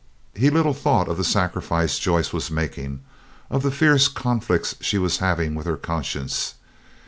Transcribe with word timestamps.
He 0.33 0.49
little 0.49 0.73
thought 0.73 1.07
of 1.07 1.17
the 1.17 1.23
sacrifice 1.23 1.99
Joyce 1.99 2.33
was 2.33 2.49
making, 2.49 3.01
of 3.51 3.61
the 3.61 3.69
fierce 3.69 4.07
conflicts 4.07 4.73
she 4.81 4.97
was 4.97 5.19
having 5.19 5.53
with 5.53 5.67
her 5.67 5.77
conscience. 5.77 6.55